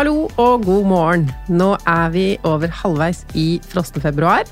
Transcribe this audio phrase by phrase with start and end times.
[0.00, 1.24] Hallo og god morgen.
[1.52, 4.48] Nå er vi over halvveis i frosten februar.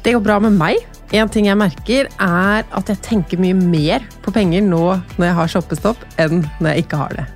[0.00, 0.86] Det går bra med meg.
[1.12, 4.80] En ting jeg merker, er at jeg tenker mye mer på penger nå
[5.18, 7.26] når jeg har shoppestopp, enn når jeg ikke har det.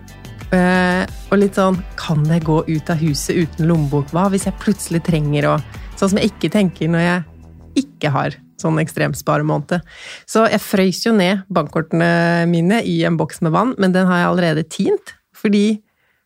[0.57, 4.09] Eh, og litt sånn Kan jeg gå ut av huset uten lommebok?
[4.17, 5.55] Hva hvis jeg plutselig trenger å
[6.01, 9.85] Sånn som jeg ikke tenker når jeg ikke har sånn ekstremsparemåned.
[10.25, 14.25] Så jeg frøys jo ned bankkortene mine i en boks med vann, men den har
[14.25, 15.19] jeg allerede tint.
[15.37, 15.83] Fordi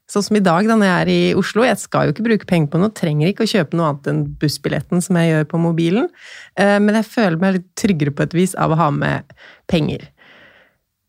[0.07, 1.65] Sånn som i dag, da når jeg er i Oslo.
[1.67, 4.21] Jeg skal jo ikke bruke penger på noe, trenger ikke å kjøpe noe annet enn
[4.39, 6.07] bussbilletten som jeg gjør på mobilen.
[6.55, 9.35] Eh, men jeg føler meg litt tryggere på et vis av å ha med
[9.71, 10.05] penger.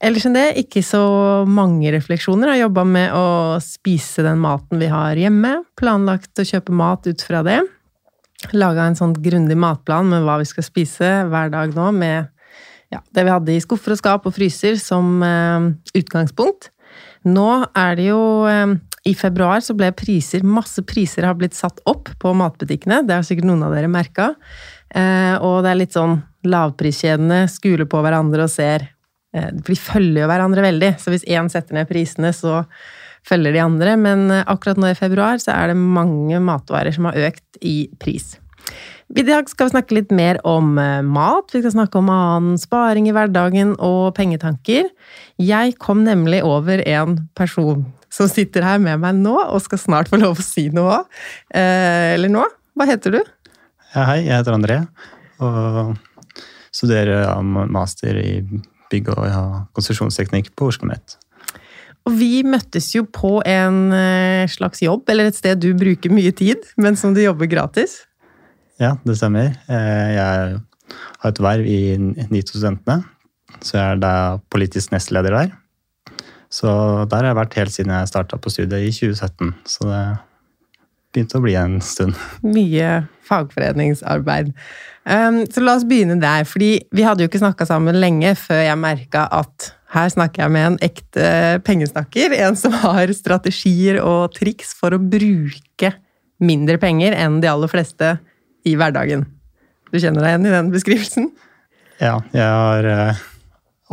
[0.02, 1.02] Ellers enn det, ikke så
[1.50, 2.52] mange refleksjoner.
[2.52, 3.28] Jeg har jobba med å
[3.62, 5.60] spise den maten vi har hjemme.
[5.78, 7.60] Planlagt å kjøpe mat ut fra det.
[8.54, 12.30] Laga en sånn grundig matplan med hva vi skal spise hver dag nå, med
[12.94, 16.70] ja, det vi hadde i skuffer og skap og fryser som eh, utgangspunkt.
[17.28, 18.78] Nå er det jo eh,
[19.08, 23.04] I februar så ble priser Masse priser har blitt satt opp på matbutikkene.
[23.08, 24.34] Det har sikkert noen av dere merka.
[24.90, 28.90] Eh, og det er litt sånn lavpriskjedene skuler på hverandre og ser
[29.36, 30.96] eh, de følger jo hverandre veldig.
[31.00, 32.66] Så hvis én setter ned prisene, så
[33.28, 33.96] følger de andre.
[34.00, 38.36] Men akkurat nå i februar så er det mange matvarer som har økt i pris.
[39.16, 43.08] I dag skal vi snakke litt mer om mat, vi skal snakke om annen sparing
[43.08, 44.90] i hverdagen og pengetanker.
[45.40, 50.12] Jeg kom nemlig over en person som sitter her med meg nå, og skal snart
[50.12, 51.20] få lov å si noe òg.
[51.52, 52.46] Eh, eller nå?
[52.78, 53.22] Hva heter du?
[53.94, 54.82] Ja, hei, jeg heter André.
[55.44, 55.96] Og
[56.76, 58.32] studerer master i
[58.92, 59.44] bygg- og ja,
[59.76, 61.18] konstruksjonsteknikk på Oslo OsloMet.
[62.08, 66.32] Og vi møttes jo på en eh, slags jobb, eller et sted du bruker mye
[66.32, 68.00] tid, men som du jobber gratis.
[68.80, 69.52] Ja, det stemmer.
[69.68, 70.60] Eh, jeg
[70.96, 71.82] har et verv i
[72.32, 73.02] NITO-studentene,
[73.60, 74.14] så jeg er da
[74.54, 75.52] politisk nestleder der.
[76.54, 76.70] Så
[77.12, 79.54] der har jeg vært helt siden jeg starta på studiet i 2017.
[79.68, 80.02] Så det
[81.14, 82.18] begynte å bli en stund.
[82.58, 84.54] Mye fagforeningsarbeid.
[85.08, 88.64] Um, så la oss begynne der, fordi vi hadde jo ikke snakka sammen lenge før
[88.66, 91.28] jeg merka at her snakker jeg med en ekte
[91.68, 92.36] pengesnakker.
[92.44, 95.94] En som har strategier og triks for å bruke
[96.44, 98.18] mindre penger enn de aller fleste
[98.68, 99.24] i hverdagen.
[99.88, 101.30] Du kjenner deg igjen i den beskrivelsen?
[102.04, 103.22] Ja, jeg har uh,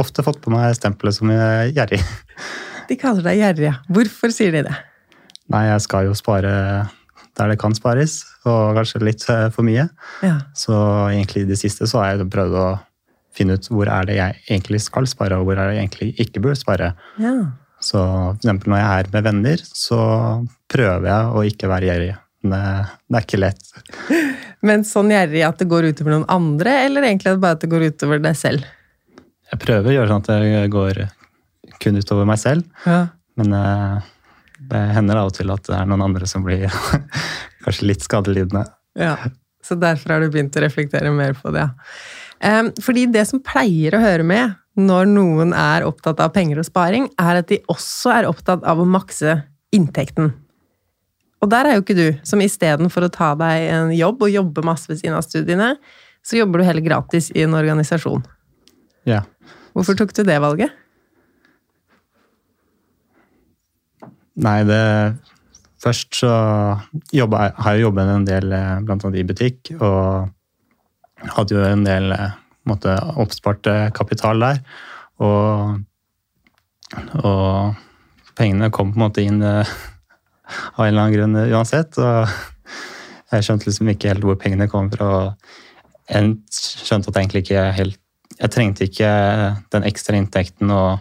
[0.01, 2.03] ofte fått på meg stempelet som gjerrig.
[2.89, 3.79] De kaller deg gjerrig, ja.
[3.93, 4.75] Hvorfor sier de det?
[5.53, 6.53] Nei, jeg skal jo spare
[7.35, 9.89] der det kan spares, og kanskje litt eh, for mye.
[10.23, 10.37] Ja.
[10.57, 10.75] Så
[11.11, 12.67] egentlig i det siste så har jeg prøvd å
[13.35, 16.11] finne ut hvor er det jeg egentlig skal spare, og hvor er det jeg egentlig
[16.23, 16.93] ikke bør spare.
[17.23, 17.35] Ja.
[17.83, 18.01] Så
[18.37, 19.99] eksempel når jeg er med venner, så
[20.71, 22.13] prøver jeg å ikke være gjerrig.
[22.45, 22.63] Det,
[23.09, 23.75] det er ikke lett.
[24.69, 27.89] Men sånn gjerrig at det går utover noen andre, eller egentlig bare at det går
[27.91, 28.69] utover deg selv?
[29.55, 30.99] Jeg prøver å gjøre sånn at det går
[31.83, 32.67] kun utover meg selv.
[32.89, 33.05] Ja.
[33.39, 34.11] Men eh,
[34.71, 36.67] det hender av og til at det er noen andre som blir
[37.65, 38.67] kanskje litt skadelidende.
[38.99, 39.17] Ja,
[39.63, 41.65] Så derfor har du begynt å reflektere mer på det.
[42.85, 47.07] Fordi det som pleier å høre med når noen er opptatt av penger og sparing,
[47.17, 49.39] er at de også er opptatt av å makse
[49.75, 50.33] inntekten.
[51.43, 54.65] Og der er jo ikke du, som istedenfor å ta deg en jobb og jobbe
[54.67, 55.75] masse ved siden av studiene,
[56.25, 58.25] så jobber du heller gratis i en organisasjon.
[59.09, 59.23] Ja.
[59.75, 60.73] Hvorfor tok du det valget?
[64.35, 64.83] Nei, det
[65.85, 66.31] Først så
[67.13, 70.31] jobbet, har jeg jobbet en del eh, blant annet i butikk, og
[71.37, 74.63] hadde jo en del oppsparte oppspart kapital der.
[75.21, 75.83] Og,
[77.21, 77.75] og
[78.39, 79.75] pengene kom på en måte inn eh,
[80.79, 82.01] av en eller annen grunn uansett.
[82.01, 82.33] Og
[83.35, 85.11] jeg skjønte liksom ikke helt hvor pengene kom fra.
[85.19, 88.01] og Jeg skjønte at jeg egentlig ikke helt
[88.41, 89.11] Jeg trengte ikke
[89.75, 90.99] den ekstra inntekten og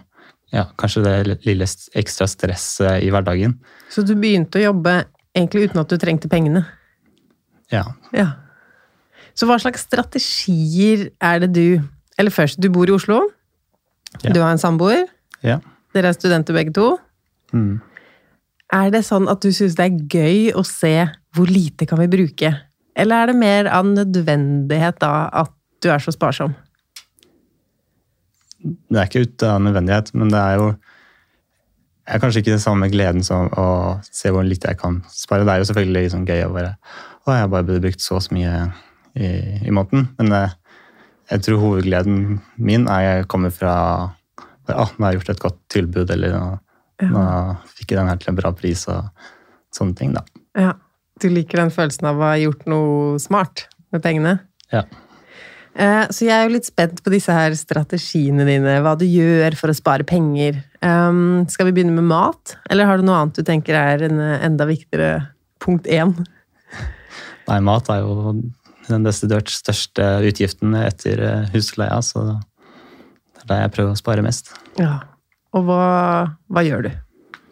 [0.54, 1.66] ja, kanskje det lille
[1.98, 3.56] ekstra stresset i hverdagen.
[3.90, 5.00] Så du begynte å jobbe
[5.34, 6.62] egentlig uten at du trengte pengene?
[7.74, 7.88] Ja.
[8.14, 8.28] ja.
[9.34, 11.66] Så hva slags strategier er det du
[12.22, 13.24] Eller først, du bor i Oslo.
[14.22, 14.30] Ja.
[14.30, 15.08] Du har en samboer.
[15.42, 15.58] Ja.
[15.98, 16.92] Dere er studenter begge to.
[17.50, 17.80] Mm.
[18.74, 20.94] Er det sånn at du syns det er gøy å se
[21.34, 22.52] hvor lite kan vi bruke?
[22.94, 25.50] Eller er det mer av nødvendighet da at
[25.82, 26.54] du er så sparsom?
[28.94, 30.74] Det er ikke ut av nødvendighet, men det er jo
[32.04, 33.66] jeg er kanskje ikke den samme gleden som å
[34.04, 35.46] se hvor lite jeg kan spare.
[35.48, 36.74] Det er jo selvfølgelig liksom gøy å bare
[37.24, 38.52] Å, jeg bare burde brukt så og så mye
[39.16, 39.28] i,
[39.64, 40.10] i måneden.
[40.18, 40.82] Men jeg, eh,
[41.32, 42.18] jeg tror hovedgleden
[42.60, 43.76] min er jeg kommer fra
[44.68, 46.44] at ah, nå har jeg gjort et godt tilbud, eller nå,
[47.00, 47.08] ja.
[47.14, 47.24] Nå
[47.78, 49.08] fikk jeg den her til en bra pris og
[49.76, 50.26] sånne ting, da.
[50.60, 50.74] Ja.
[51.22, 54.38] Du liker den følelsen av å ha gjort noe smart med pengene?
[54.74, 54.84] Ja.
[55.76, 59.56] Eh, Så jeg er jo litt spent på disse her strategiene dine, hva du gjør
[59.58, 60.60] for å spare penger.
[60.86, 64.20] Um, skal vi begynne med mat, eller har du noe annet du tenker er en
[64.20, 65.30] enda viktigere
[65.64, 66.12] punkt én?
[67.48, 68.36] Nei, mat er jo
[68.90, 74.24] den desidert største utgiften etter eh, husleia, så det er der jeg prøver å spare
[74.26, 74.52] mest.
[74.80, 75.00] Ja.
[75.56, 75.80] Og hva,
[76.52, 76.92] hva gjør du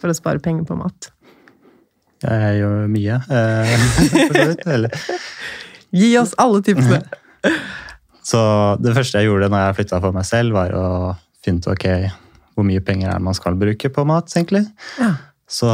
[0.01, 1.09] for å spare penger på mat?
[2.21, 3.17] Jeg gjør mye.
[3.33, 4.87] eh,
[6.01, 7.01] Gi oss alle tipsene!
[8.31, 8.41] Så
[8.79, 10.85] det første jeg gjorde når jeg flytta for meg selv, var å
[11.43, 11.87] finne ut ok,
[12.55, 14.63] hvor mye penger er det man skal bruke på mat, egentlig.
[15.01, 15.15] Ja.
[15.51, 15.67] Så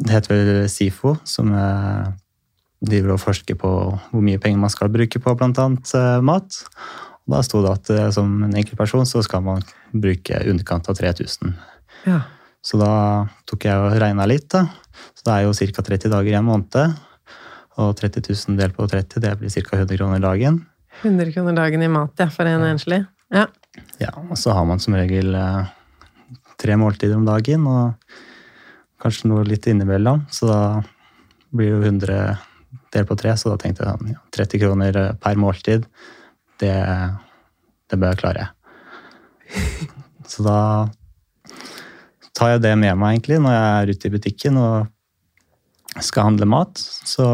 [0.00, 1.52] det heter vel SIFO, som
[2.80, 5.66] driver og forsker på hvor mye penger man skal bruke på bl.a.
[6.00, 6.60] Eh, mat.
[7.26, 11.00] Og da sto det at eh, som en enkeltperson så skal man bruke underkant av
[11.00, 11.56] 3000.
[12.08, 12.22] ja.
[12.60, 14.50] Så da tok jeg og regna litt.
[14.52, 14.66] da.
[15.16, 15.80] Så det er jo ca.
[15.80, 16.98] 30 dager i en måned.
[17.80, 19.78] Og 30 000 delt på 30, det blir ca.
[19.78, 20.58] 100 kroner dagen.
[21.02, 23.04] 100 kroner dagen i mat, ja, for en enslig.
[23.32, 23.46] Ja.
[24.02, 25.70] Ja, og så har man som regel eh,
[26.60, 30.26] tre måltider om dagen, og kanskje noe litt innimellom.
[30.34, 30.60] Så da
[31.54, 32.36] blir jo 100
[32.94, 35.86] delt på tre, så da tenkte jeg ja, 30 kroner eh, per måltid,
[36.60, 36.76] det,
[37.88, 38.50] det bør jeg klare.
[40.30, 40.58] Så da
[42.36, 46.46] tar jeg det med meg egentlig når jeg er ute i butikken og skal handle
[46.46, 46.78] mat.
[46.78, 47.26] Så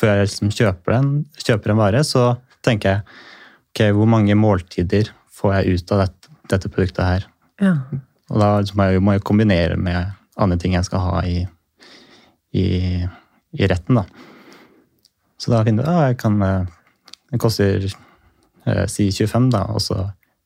[0.00, 1.10] før jeg liksom kjøper, en,
[1.44, 2.24] kjøper en vare, så
[2.64, 3.02] tenker jeg
[3.70, 7.28] ok, hvor mange måltider får jeg ut av dette, dette produktet her.
[7.62, 7.74] ja.
[8.30, 8.48] Og da
[8.78, 11.40] må jeg, må jeg kombinere med andre ting jeg skal ha i,
[12.54, 12.66] i,
[13.58, 13.98] i retten.
[13.98, 14.04] da.
[15.40, 16.70] Så da finner jeg at jeg kan eh,
[17.30, 19.98] Det koster eh, si 25, da, og så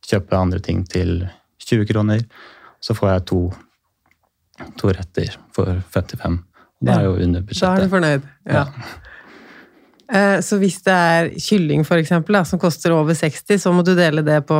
[0.04, 1.12] kjøper jeg andre ting til
[1.64, 2.24] 20 kroner.
[2.80, 3.40] Så får jeg to,
[4.80, 6.40] to retter for 55.
[6.80, 8.28] Og da er jeg jo under Da er du fornøyd.
[8.48, 8.64] Ja.
[8.64, 9.13] Eh,
[10.44, 13.94] Så hvis det er kylling for eksempel, da, som koster over 60, så må du
[13.96, 14.58] dele det på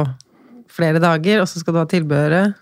[0.73, 2.55] flere dager, og så skal du ha tilbehøret.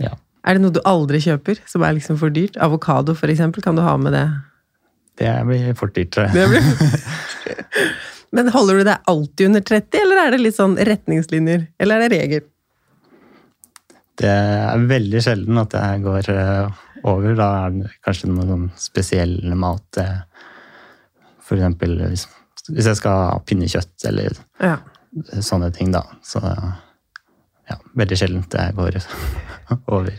[0.00, 0.12] Ja.
[0.46, 2.58] Er det noe du aldri kjøper, som er liksom for dyrt?
[2.62, 4.26] Avokado for eksempel, kan du ha med det?
[5.18, 6.12] Det blir for dyrt.
[6.14, 6.60] tror jeg.
[8.36, 11.66] Men holder du deg alltid under 30, eller er det litt sånn retningslinjer?
[11.80, 12.44] Eller er det regel?
[14.16, 17.34] Det er veldig sjelden at jeg går eh, over.
[17.36, 20.00] Da er det kanskje noe sånn spesiell mat.
[20.00, 20.20] eh,
[21.46, 22.26] For eksempel hvis,
[22.72, 24.76] hvis jeg skal ha pinnekjøtt eller Ja.
[25.40, 26.02] sånne ting, da.
[26.26, 28.98] Så ja, veldig sjeldent jeg går
[29.96, 30.12] over.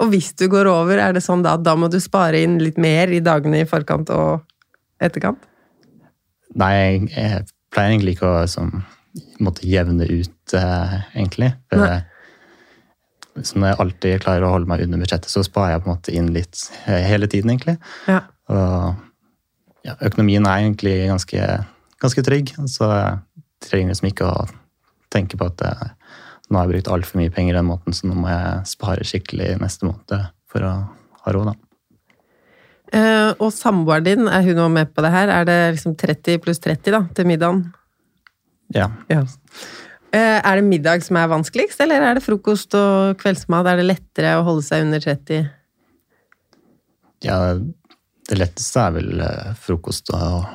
[0.00, 2.58] Og hvis du går over, er det sånn da at da må du spare inn
[2.62, 4.44] litt mer i dagene i forkant og
[5.02, 5.40] etterkant?
[6.56, 8.70] Nei, jeg, jeg pleier egentlig ikke å som,
[9.44, 11.50] måtte jevne ut, eh, egentlig.
[11.72, 11.98] For Nei.
[13.44, 16.14] Som jeg alltid klarer å holde meg under budsjettet, så sparer jeg på en måte
[16.16, 17.74] inn litt eh, hele tiden, egentlig.
[18.08, 18.22] Ja.
[18.48, 19.02] Og
[19.86, 21.48] ja, økonomien er egentlig ganske,
[22.02, 24.46] ganske trygg, så jeg trenger liksom ikke å
[25.14, 25.86] tenke på at eh,
[26.50, 29.56] nå har jeg brukt altfor mye penger den måten, så nå må jeg spare skikkelig
[29.62, 30.74] neste måned for å
[31.22, 31.52] ha råd.
[31.52, 31.56] da.
[32.86, 35.32] Uh, og samboeren din, er hun også med på det her?
[35.40, 37.66] Er det liksom 30 pluss 30 da, til middagen?
[38.74, 39.26] Ja, Ja.
[40.14, 43.66] Uh, er det middag som er vanskeligst, eller er det frokost og kveldsmat?
[43.66, 45.50] Er det lettere å holde seg under 30?
[47.24, 47.36] ja
[48.26, 50.46] det letteste er vel eh, frokost og,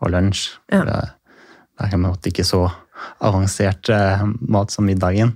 [0.00, 0.48] og lunsj.
[0.72, 0.82] Ja.
[0.88, 0.98] Det,
[1.78, 2.64] det er på en måte ikke så
[3.24, 5.34] avansert eh, mat som middagen.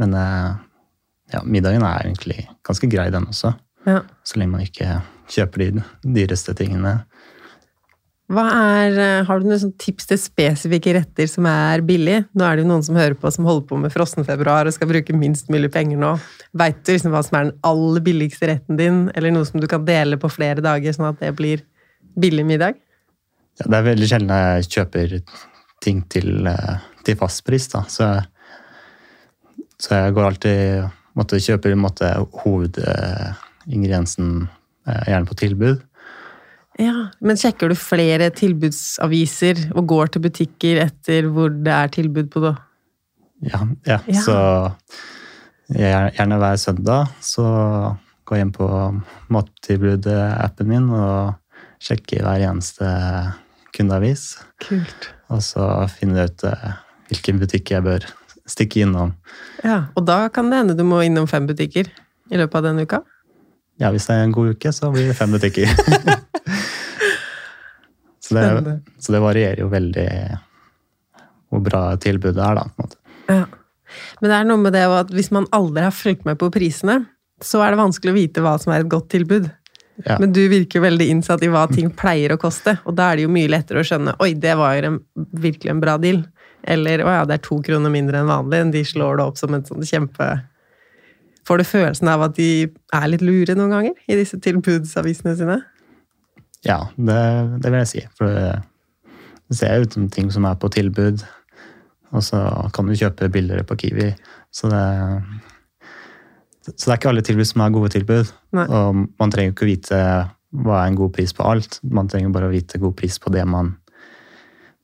[0.00, 0.50] Men eh,
[1.34, 3.54] ja, middagen er egentlig ganske grei, den også.
[3.86, 4.02] Ja.
[4.26, 5.00] Så lenge man ikke
[5.32, 7.00] kjøper de dyreste tingene.
[8.30, 12.22] Er, eh, har du noen sånn tips til spesifikke retter som er billig?
[12.32, 14.88] Nå er det jo noen som hører på som holder på med frossenfebruar og skal
[14.88, 16.14] bruke minst mulig penger nå.
[16.56, 19.66] Veit du liksom hva som er den aller billigste retten din, eller noe som du
[19.68, 21.60] kan dele på flere dager, sånn at det blir
[22.16, 22.74] billig middag?
[23.60, 25.22] Ja, det er veldig sjelden jeg kjøper
[25.82, 27.84] ting til, eh, til fastpris, da.
[27.90, 28.24] Så,
[29.76, 30.88] så jeg går alltid
[31.18, 32.14] måtte kjøpe måtte,
[32.44, 34.48] hovedingrediensen
[34.88, 35.78] eh, gjerne på tilbud.
[36.82, 42.30] Ja, Men sjekker du flere tilbudsaviser og går til butikker etter hvor det er tilbud
[42.32, 42.54] på det?
[43.46, 43.98] Ja, ja.
[44.06, 44.22] Ja.
[44.22, 44.38] så
[45.72, 47.44] gjerne hver søndag så
[48.26, 48.68] går jeg inn på
[49.34, 51.34] mattilbudet-appen min og
[51.82, 52.88] sjekker hver eneste
[53.74, 54.36] kundeavis.
[54.62, 55.10] Kult.
[55.32, 56.74] Og så finner jeg ut eh,
[57.10, 58.06] hvilken butikk jeg bør
[58.48, 59.14] stikke innom.
[59.64, 61.88] Ja, Og da kan det hende du må innom fem butikker
[62.30, 63.02] i løpet av den uka?
[63.80, 65.70] Ja, hvis det er en god uke, så blir det fem butikker.
[68.22, 70.08] så, det, så det varierer jo veldig
[71.52, 72.68] hvor bra tilbudet er, da.
[72.68, 73.00] på en måte.
[73.28, 73.42] Ja.
[74.20, 77.02] Men det er noe med det at hvis man aldri har fulgt med på prisene,
[77.42, 79.50] så er det vanskelig å vite hva som er et godt tilbud.
[80.06, 80.16] Ja.
[80.18, 83.26] Men du virker veldig innsatt i hva ting pleier å koste, og da er det
[83.26, 85.02] jo mye lettere å skjønne oi, det var jo en,
[85.44, 86.22] virkelig en bra deal.
[86.62, 89.54] Eller å ja, det er to kroner mindre enn vanlig, de slår det opp som
[89.54, 90.30] en sånn kjempe
[91.42, 95.56] Får du følelsen av at de er litt lure noen ganger i disse tilbudsavisene sine?
[96.66, 97.22] Ja, det,
[97.62, 98.02] det vil jeg si.
[98.18, 98.60] For det,
[99.52, 101.20] ser ut som ting som er på tilbud,
[102.12, 102.38] og så
[102.72, 104.06] kan du kjøpe billigere på Kiwi.
[104.52, 104.84] Så det,
[106.70, 108.32] så det er ikke alle tilbud som er gode tilbud.
[108.56, 108.64] Nei.
[108.68, 109.98] Og man trenger ikke vite
[110.52, 111.78] hva er en god pris på alt.
[111.84, 113.74] Man trenger bare å vite god pris på det man,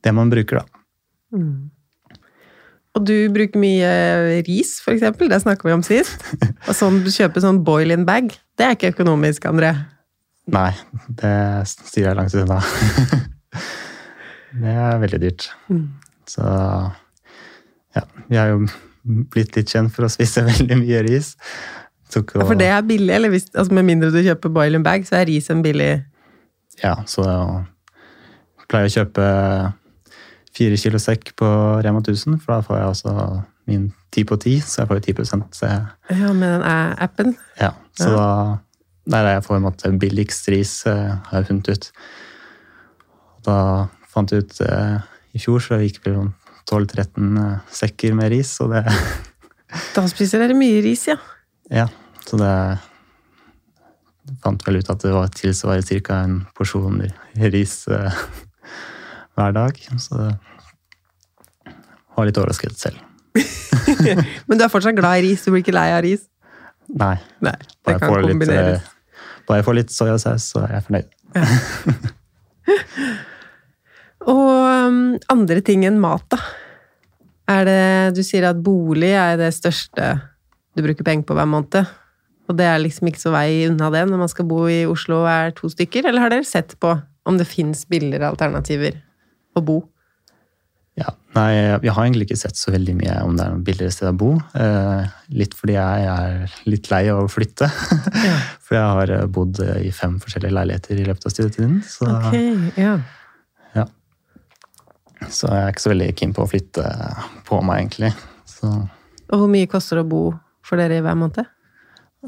[0.05, 0.79] det man bruker, da.
[2.97, 3.91] Og du bruker mye
[4.47, 5.29] ris, for eksempel.
[5.29, 6.25] Det snakka vi om sist.
[6.67, 9.75] Og sånn du kjøper sånn boil-in bag, det er ikke økonomisk, André.
[10.53, 10.71] Nei,
[11.21, 11.35] det
[11.69, 12.59] styrer jeg langt unna.
[14.61, 15.49] det er veldig dyrt.
[16.29, 16.45] Så
[17.95, 18.63] ja, vi har jo
[19.33, 21.35] blitt litt kjent for å spise veldig mye ris.
[22.09, 25.19] Ja, for det er billig, eller hvis, altså med mindre du kjøper boil-in bag, så
[25.19, 25.91] er ris en billig
[26.81, 29.25] Ja, så jeg pleier å kjøpe
[30.57, 31.49] fire kilo sekk på
[31.85, 33.13] Rema 1000, for da får jeg også
[33.69, 35.85] min ti på ti, så jeg får jo 10 så jeg,
[36.17, 36.65] Ja, med den
[37.05, 37.35] appen.
[37.61, 38.29] Ja, så da
[39.09, 41.89] der er jeg på en måte billigst ris, eh, har jeg funnet ut.
[43.47, 43.55] Da
[44.11, 44.99] fant jeg ut eh,
[45.37, 46.29] i fjor, så gikk det vel
[46.69, 47.39] 12-13
[47.73, 48.85] sekker med ris, og det
[49.95, 51.17] Da spiser dere mye ris, ja.
[51.69, 51.85] Ja,
[52.25, 52.53] så det
[54.43, 56.21] fant vel ut at det var tilsvarer ca.
[56.25, 57.01] en porsjon
[57.53, 58.23] ris eh,
[59.37, 59.77] hver dag.
[59.97, 60.31] Så det
[62.15, 63.05] var litt overrasket selv.
[64.49, 66.25] Men du er fortsatt glad i ris, du blir ikke lei av ris?
[66.89, 67.15] Nei.
[67.45, 67.55] Nei,
[67.89, 68.87] det jeg får litt, eh,
[69.49, 71.09] bare jeg får litt soyasaus, så er jeg fornøyd.
[74.29, 74.49] Og
[74.89, 76.39] um, andre ting enn mat, da?
[77.49, 77.83] Er det,
[78.17, 80.11] du sier at bolig er det største
[80.77, 81.89] du bruker penger på hver måned.
[82.49, 85.23] Og det er liksom ikke så vei unna det når man skal bo i Oslo
[85.23, 86.07] og er to stykker?
[86.09, 86.95] Eller har dere sett på
[87.29, 88.97] om det fins billigere alternativer
[89.57, 89.81] å bo?
[90.97, 93.93] Ja, nei, vi har egentlig ikke sett så veldig mye om det er noe billigere
[93.93, 94.31] sted å bo.
[94.57, 95.05] Eh,
[95.37, 97.69] litt fordi jeg er litt lei av å flytte.
[98.65, 101.77] For jeg har eh, bodd i fem forskjellige leiligheter i løpet av studietiden.
[101.87, 102.35] Så, Ok,
[102.81, 102.97] ja.
[103.77, 103.85] ja.
[105.29, 106.83] så jeg er ikke så veldig keen på å flytte
[107.47, 108.11] på meg, egentlig.
[108.49, 108.73] Så
[109.29, 110.23] Og hvor mye koster det å bo
[110.65, 111.45] for dere i hver måned?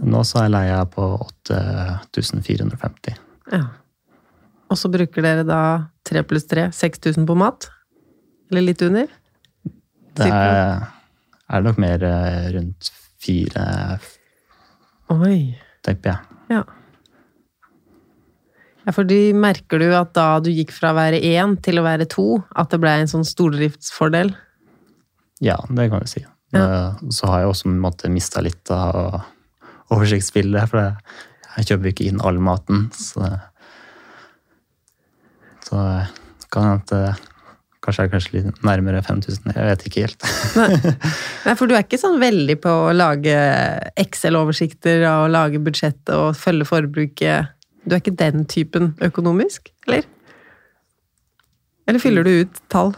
[0.07, 3.17] nå så er leia på 8450.
[3.51, 3.65] Ja.
[4.71, 5.61] Og så bruker dere da
[6.07, 7.67] tre pluss tre, 6000 på mat?
[8.51, 9.07] Eller litt under?
[10.19, 10.83] Det er,
[11.47, 12.91] er nok mer eh, rundt
[13.21, 13.63] fire,
[15.13, 15.55] Oi.
[15.85, 16.37] tipper jeg.
[16.51, 16.61] Ja.
[18.81, 22.09] Ja, fordi merker du at da du gikk fra å være én til å være
[22.11, 24.33] to, at det ble en sånn stordriftsfordel?
[25.41, 26.25] Ja, det kan vi si.
[26.51, 26.97] Ja.
[27.13, 29.21] Så har jeg også på mista litt av
[29.93, 30.91] oversiktsbildet, for
[31.57, 32.89] jeg kjøper ikke inn all maten.
[32.95, 33.23] Så,
[35.67, 35.85] så
[36.51, 37.03] kan hende
[37.81, 39.51] kanskje er kanskje litt nærmere 5000.
[39.55, 40.25] Jeg vet ikke helt.
[41.45, 43.33] Nei, for du er ikke sånn veldig på å lage
[44.01, 47.49] Excel-oversikter og lage budsjett og følge forbruket.
[47.81, 50.05] Du er ikke den typen økonomisk, eller?
[51.89, 52.93] Eller fyller du ut tall?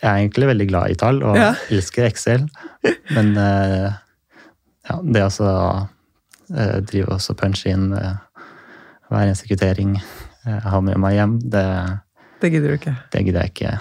[0.00, 1.50] Jeg er egentlig veldig glad i tall og Ja.
[1.68, 2.46] elsker Excel,
[3.12, 3.90] men eh,
[4.88, 5.50] ja, det å
[6.56, 8.16] eh, drive og punche inn eh,
[9.10, 11.66] hver eneste kvittering jeg har med meg hjem, det,
[12.40, 12.96] Det gidder du ikke.
[13.12, 13.72] det gidder jeg ikke.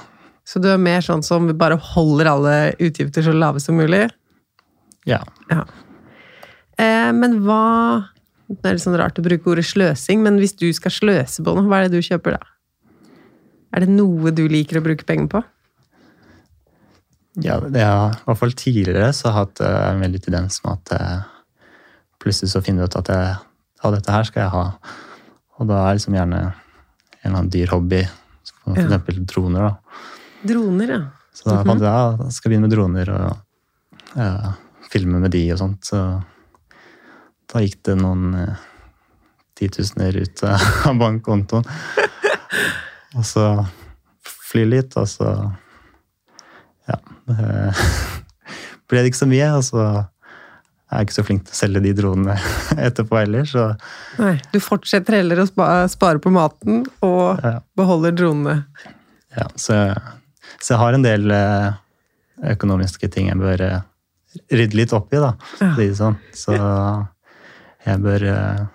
[0.50, 4.08] Så du er mer sånn som bare holder alle utgifter så lave som mulig?
[5.06, 5.63] Ja, Ja.
[6.79, 8.10] Eh, men hva
[8.50, 11.53] Det er litt sånn rart å bruke ordet sløsing, men hvis du skal sløse på
[11.53, 12.39] noe, hva er det du kjøper da?
[13.77, 15.41] Er det noe du liker å bruke penger på?
[17.46, 20.58] Ja, det er, I hvert fall tidligere så har jeg hatt eh, en veldig tendens
[20.65, 21.20] med at jeg,
[22.20, 23.38] plutselig så finner du ut at jeg,
[23.84, 24.63] ja, dette her skal jeg ha.
[25.60, 26.50] Og da er det liksom gjerne en
[27.22, 28.01] eller annen dyr hobby,
[28.50, 28.98] som for Ja.
[29.29, 29.70] droner.
[29.70, 29.75] da.
[30.48, 31.00] Droner, ja.
[31.36, 34.53] Så da fant jeg ja, jeg skal begynne med droner og ja,
[34.91, 35.86] filme med de og sånt.
[35.88, 36.00] Så
[37.50, 38.63] da gikk det noen eh,
[39.60, 41.65] titusener ut av bankkontoen.
[43.17, 43.43] Og så
[44.51, 45.31] fly litt, og så
[46.89, 47.48] ja, Det
[48.89, 49.48] ble det ikke så mye.
[49.58, 52.36] Og så jeg er ikke så flink til å selge de dronene
[52.81, 53.67] etterpå heller, så
[54.17, 57.60] Nei, du fortsetter heller å spa- spare på maten og Ja.
[57.77, 58.55] beholder dronene.
[59.38, 59.75] Ja, så,
[60.61, 61.71] så jeg har en del eh,
[62.53, 63.79] økonomiske ting jeg bør eh,
[64.53, 65.33] rydde litt opp i, da.
[65.61, 65.71] Ja.
[65.97, 66.17] Sånn.
[66.35, 66.55] Så
[67.85, 68.65] jeg bør eh,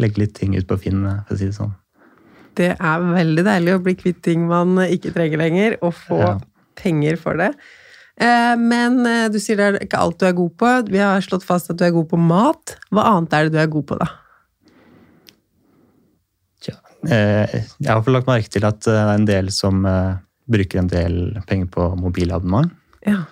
[0.00, 1.74] legge litt ting ut på Finn, for å si det sånn.
[2.58, 6.32] Det er veldig deilig å bli kvitt ting man ikke trenger lenger, og få Ja.
[6.76, 7.52] penger for det.
[8.20, 10.72] Eh, Men du sier det er ikke alt du er god på.
[10.90, 12.76] Vi har slått fast at du er god på mat.
[12.92, 14.08] Hva annet er det du er god på, da?
[16.60, 16.74] Tja,
[17.08, 19.86] eh, jeg har fått lagt merke til at det er en del som
[20.50, 21.16] bruker en del
[21.48, 22.72] penger på mobilabonnement.
[23.06, 23.22] Ja.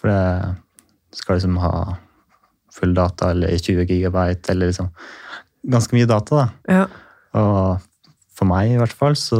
[0.00, 1.74] For det skal liksom ha
[2.74, 4.88] full data eller 20 gigabyte eller liksom
[5.70, 6.78] ganske mye data, da.
[6.80, 6.86] ja.
[7.34, 7.84] Og
[8.34, 9.38] for meg i hvert fall så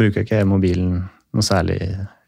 [0.00, 0.94] bruker jeg ikke mobilen
[1.36, 1.78] noe særlig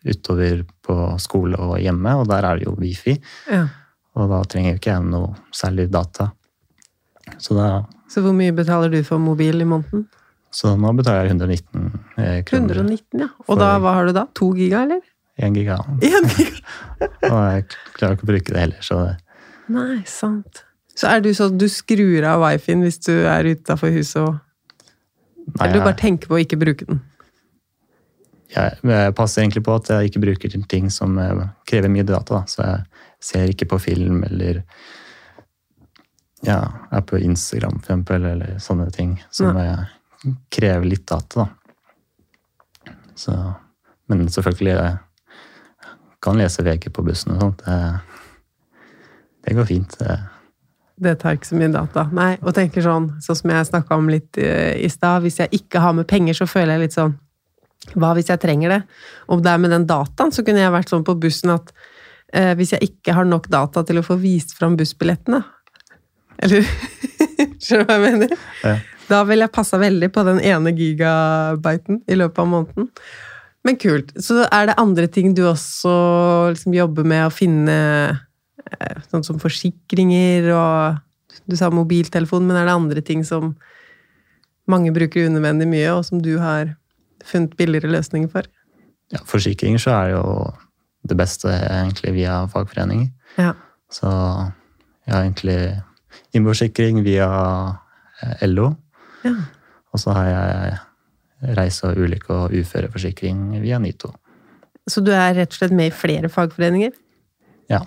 [0.05, 3.17] utover på skole og hjemme, og der er det jo wifi.
[3.51, 3.67] ja.
[4.13, 6.27] Og da trenger ikke jeg noe særlig data.
[7.41, 10.03] Så, da, Så hvor mye betaler du for mobil i måneden?
[10.53, 11.87] Så nå betaler jeg 119
[12.21, 12.83] eh, kroner.
[12.85, 13.31] 119, ja.
[13.47, 14.27] Og da, hva har du da?
[14.39, 15.01] To giga, eller?
[15.41, 15.79] Én giga.
[16.09, 16.61] Én giga!
[17.33, 17.67] Og jeg
[17.97, 19.03] klarer ikke å bruke det heller, så
[19.73, 20.65] Nei, sant.
[20.93, 24.35] Så er du sånn du skrur av wifien hvis du er utafor huset og
[25.43, 27.01] Nei, Eller du bare tenker på å ikke bruke den?
[28.53, 32.41] jeg, jeg passer egentlig på at jeg ikke bruker ting som eh, krever mye data.
[32.41, 32.43] Da.
[32.49, 32.85] Så jeg
[33.23, 34.63] ser ikke på film eller
[36.43, 36.59] ja,
[36.91, 39.85] er på Instagram for eksempel, eller sånne ting som eh,
[40.53, 41.47] krever litt data.
[41.47, 42.95] Da.
[43.19, 43.35] Så,
[44.11, 44.99] men selvfølgelig jeg
[46.23, 47.65] kan lese VG på bussen og sånt.
[47.67, 47.79] Det,
[49.47, 49.97] det går fint.
[49.99, 50.19] Det,
[51.03, 52.07] Det tar ikke så mye data.
[52.15, 55.63] Nei, og tenker sånn, sånn som jeg snakka om litt eh, i stad, hvis jeg
[55.63, 57.17] ikke har med penger, så føler jeg litt sånn
[57.99, 58.83] Hva hvis jeg trenger det?
[59.35, 61.73] Og der med den dataen, så kunne jeg vært sånn på bussen at
[62.33, 65.43] eh, hvis jeg ikke har nok data til å få vist fram bussbillettene
[66.39, 66.63] Eller
[67.63, 68.39] Skjønner du hva jeg mener?
[68.63, 68.77] Ja.
[69.09, 72.89] Da ville jeg passa veldig på den ene gigabyten i løpet av måneden.
[73.67, 74.11] Men kult.
[74.19, 75.93] Så er det andre ting du også
[76.55, 77.77] liksom jobber med å finne
[78.11, 81.03] eh, Sånn som forsikringer og
[81.51, 83.55] Du sa mobiltelefon, men er det andre ting som
[84.71, 86.77] mange bruker unødvendig mye, og som du har
[87.27, 88.47] funnet billigere løsninger for?
[89.13, 90.27] ja, forsikringer så er det jo
[91.11, 93.09] det beste egentlig via fagforeninger.
[93.41, 93.53] Ja.
[93.93, 94.09] Så
[95.07, 95.59] jeg har egentlig
[96.33, 97.29] innboforsikring via
[98.23, 98.71] eh, LO.
[99.25, 99.35] Ja.
[99.93, 100.79] Og så har jeg
[101.59, 104.13] reise- og ulykke- og uføreforsikring via NITO.
[104.89, 106.93] Så du er rett og slett med i flere fagforeninger?
[107.71, 107.83] Ja.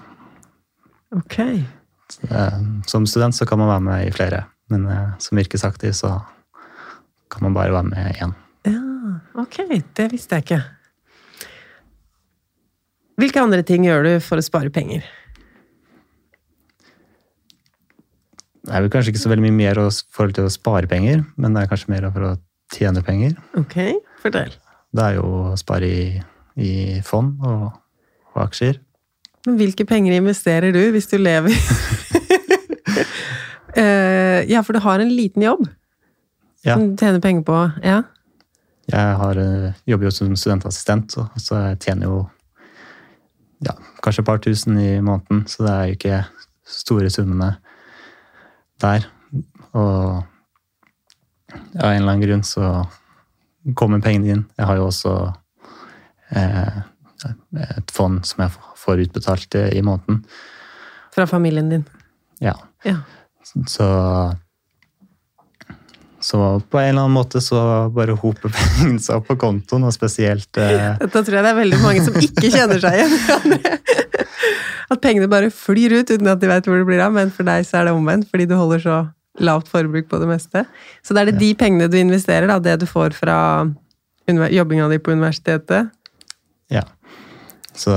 [1.15, 1.39] Ok.
[2.11, 5.91] Så, eh, Som student så kan man være med i flere, men eh, som yrkesaktiv
[5.98, 6.21] så
[7.31, 8.33] kan man bare være med én.
[8.65, 8.81] Ja,
[9.41, 9.57] ok.
[9.95, 10.63] Det visste jeg ikke.
[13.17, 15.03] Hvilke andre ting gjør du for å spare penger?
[18.65, 21.21] Det er vel kanskje ikke så veldig mye mer i forhold til å spare penger,
[21.37, 22.31] men det er kanskje mer for å
[22.73, 23.35] tjene penger.
[23.59, 23.75] Ok,
[24.23, 24.55] fortell.
[24.95, 26.05] Det er jo å spare i,
[26.57, 26.71] i
[27.05, 27.67] fond og,
[28.33, 28.79] og aksjer.
[29.45, 31.53] Men hvilke penger investerer du hvis du lever
[33.77, 35.67] uh, Ja, for du har en liten jobb
[36.65, 36.73] Ja.
[36.73, 37.57] som du tjener penger på.
[37.85, 37.99] Ja.
[38.89, 42.17] Jeg har, eh, jobber jo som studentassistent, så jeg tjener jo
[43.65, 46.19] ja, kanskje et par tusen i måneden, så det er jo ikke
[46.65, 47.51] store summene
[48.83, 49.05] der.
[49.75, 50.24] Og
[51.75, 52.70] av en eller annen grunn så
[53.77, 54.46] kommer pengene inn.
[54.59, 55.14] Jeg har jo også
[56.35, 56.79] eh,
[57.79, 60.24] et fond som jeg får utbetalt eh, i måneden.
[61.16, 61.85] Fra familien din.
[62.44, 62.98] Ja, Ja.
[63.68, 63.88] så
[66.25, 66.38] så
[66.72, 67.59] på en eller annen måte så
[67.94, 71.59] bare hoper pengene seg opp på kontoen, og spesielt eh, Dette tror jeg det er
[71.59, 73.59] veldig mange som ikke kjenner seg igjen.
[74.91, 77.48] At pengene bare flyr ut uten at de vet hvor det blir av, men for
[77.48, 78.98] deg så er det omvendt, fordi du holder så
[79.43, 80.63] lavt forbruk på det meste.
[81.03, 83.37] Så det er det de pengene du investerer, da, det du får fra
[84.25, 85.91] jobbinga di på universitetet.
[86.71, 86.85] Ja.
[87.75, 87.93] Så,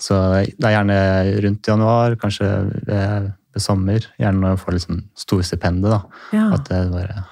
[0.00, 0.98] så det er gjerne
[1.46, 2.48] rundt januar, kanskje
[2.88, 4.10] ved, ved sommer.
[4.18, 5.94] Gjerne når jeg får liksom storstipendet.
[5.94, 6.02] da.
[6.34, 6.50] Ja.
[6.56, 7.22] At det bare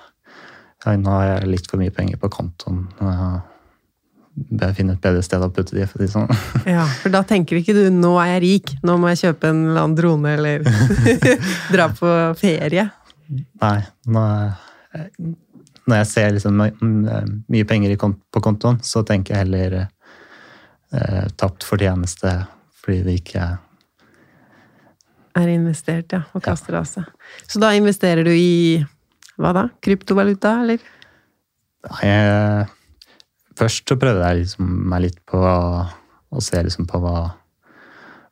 [0.87, 2.85] ja, Nå har jeg litt for mye penger på kontoen.
[3.03, 3.43] Ja
[4.77, 5.87] finne et bedre sted å putte de.
[5.89, 6.29] for å si sånn.
[6.77, 9.63] ja, for da tenker ikke du 'nå er jeg rik', nå må jeg kjøpe en
[9.71, 10.65] eller annen drone eller
[11.75, 12.91] dra på ferie.
[13.63, 13.79] Nei.
[14.07, 14.25] Nå,
[14.95, 15.07] eh,
[15.87, 16.75] når jeg ser liksom my-
[17.49, 19.79] mye penger på kontoen, så tenker jeg heller
[20.93, 22.47] eh, tapt fortjeneste
[22.83, 23.57] fordi det ikke er
[25.37, 27.05] Er investert, ja, og kaster av seg.
[27.47, 28.79] Så da investerer du i
[29.37, 29.67] hva da?
[29.85, 30.79] Kryptovaluta, eller?
[32.01, 32.69] Jeg,
[33.57, 37.23] først så prøvde jeg liksom meg litt på å, se liksom på hva,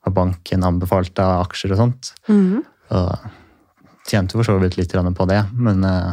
[0.05, 2.13] hva banken anbefalte av aksjer og sånt.
[2.29, 2.63] Mhm.
[2.95, 3.31] Og
[4.09, 6.13] tjente for så vidt litt på det, men eh,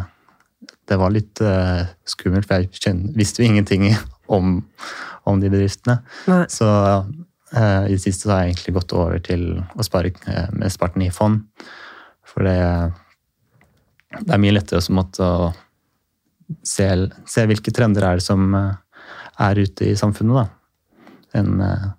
[0.87, 3.89] det var litt eh, skummelt, for jeg visste jo ingenting
[4.35, 4.61] om,
[5.27, 5.99] om de bedriftene.
[6.31, 6.45] Nei.
[6.51, 9.45] Så eh, i det siste så har jeg egentlig gått over til
[9.75, 10.13] å spare
[10.55, 11.43] med Sparten i fond.
[12.23, 12.61] For det,
[14.21, 15.51] det er mye lettere å
[16.63, 16.87] se,
[17.27, 18.55] se hvilke trender er det som
[19.39, 20.47] er ute i samfunnet, da.
[21.39, 21.89] Enn eh,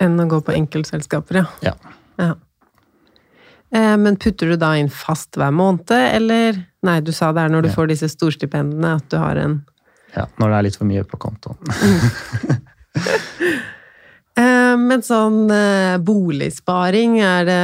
[0.00, 1.46] Enn å gå på enkeltselskaper, ja.
[1.62, 1.72] ja.
[2.22, 2.34] ja.
[3.74, 7.48] Eh, Men putter du da inn fast hver måned, eller Nei, du sa det er
[7.50, 7.74] når du Ja.
[7.74, 9.56] får disse storstipendene at du har en
[10.16, 11.58] Ja, når det er litt for mye på kontoen.
[14.38, 15.50] Eh, Men sånn
[16.06, 17.62] boligsparing, er det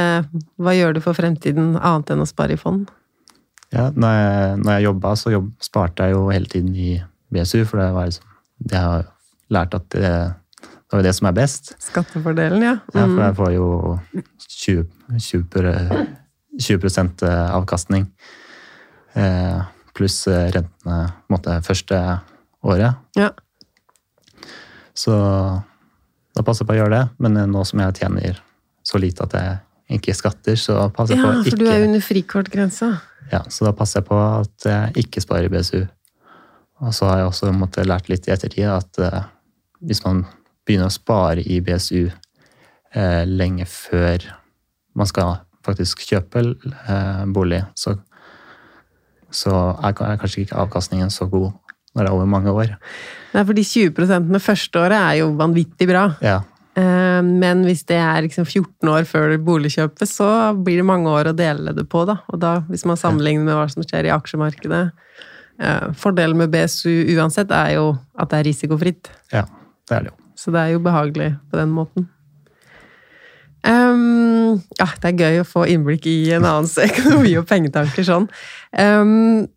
[0.59, 2.89] Hva gjør du for fremtiden annet enn å spare i fond?
[3.71, 6.97] Ja, når jeg, når jeg jobba, så jobb, sparte jeg jo hele tiden i
[7.31, 8.27] BSU, for det var liksom
[8.71, 9.05] Jeg har
[9.53, 10.11] lært at det,
[10.63, 11.73] det var det som er best.
[11.83, 12.75] Skattefordelen, ja.
[12.93, 13.19] Ja, for Mm.
[13.25, 13.67] jeg får jo
[14.39, 14.85] 20,
[15.19, 16.07] 20,
[16.59, 18.07] 20 avkastning.
[19.15, 19.61] Eh,
[19.95, 21.99] pluss eh, rentene måte, første
[22.63, 22.95] året.
[23.15, 23.29] Ja.
[24.95, 25.11] Så
[26.35, 27.03] da passer jeg på å gjøre det.
[27.23, 28.41] Men eh, nå som jeg tjener
[28.85, 31.85] så lite at jeg ikke skatter, så passer jeg ja, på å for du er
[31.85, 32.91] under frikortgrensa.
[33.31, 35.83] ja, Så da passer jeg på at jeg ikke sparer i BSU.
[36.83, 39.27] Og så har jeg også måtte, lært litt i ettertid at eh,
[39.85, 40.25] hvis man
[40.67, 44.25] begynner å spare i BSU eh, lenge før
[44.95, 47.95] man skal faktisk kjøpe eh, bolig, så,
[49.31, 51.53] så er, er kanskje ikke avkastningen så god
[51.95, 52.73] når det er over mange år.
[53.31, 56.09] Nei, for de 20% første året er jo vanvittig bra.
[56.23, 56.41] Ja,
[56.75, 61.31] Eh, Men hvis det er liksom 14 år før boligkjøpet, så blir det mange år
[61.31, 62.03] å dele det på.
[62.05, 62.19] da.
[62.31, 64.91] Og da, hvis man sammenligner med hva som skjer i aksjemarkedet
[65.95, 67.85] Fordelen med BSU uansett er jo
[68.19, 69.11] at det er risikofritt.
[69.31, 69.45] ja,
[69.87, 70.17] det er det jo.
[70.35, 72.09] Så det er jo behagelig på den måten.
[73.65, 78.27] Um, ja, det er gøy å få innblikk i en annens økonomi og pengetanker sånn.
[78.77, 79.47] Um,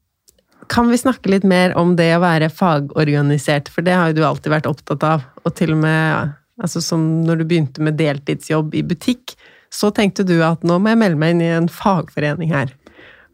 [0.69, 4.25] kan vi snakke litt mer om det å være fagorganisert, for det har jo du
[4.29, 5.25] alltid vært opptatt av.
[5.45, 9.37] Og til og med altså som når du begynte med deltidsjobb i butikk,
[9.73, 12.73] så tenkte du at nå må jeg melde meg inn i en fagforening her.